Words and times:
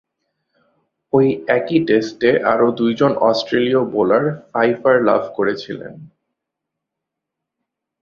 ঐ 1.13 1.19
একই 1.47 1.79
টেস্টে 1.87 2.31
আরও 2.43 2.67
দুইজন 2.71 3.11
অস্ট্রেলীয় 3.21 3.81
বোলার 3.85 4.25
ফিফার 4.51 4.95
লাভ 5.03 5.21
করেছিলেন। 5.35 5.93